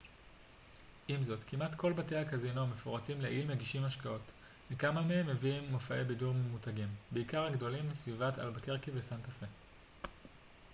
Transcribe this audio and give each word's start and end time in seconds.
עם 1.07 1.23
זאת 1.23 1.43
כמעט 1.47 1.75
כל 1.75 1.91
בתי 1.93 2.15
הקזינו 2.15 2.61
המפורטים 2.63 3.21
לעיל 3.21 3.47
מגישים 3.47 3.83
משקאות 3.83 4.31
וכמה 4.71 5.01
מהם 5.01 5.27
מביאים 5.27 5.71
מופעי 5.71 6.03
בידור 6.03 6.33
ממותגים 6.33 6.87
בעיקר 7.11 7.45
הגדולים 7.45 7.89
מסביבת 7.89 8.39
אלבקרקי 8.39 8.91
וסנטה 8.93 9.31
פה 9.31 9.45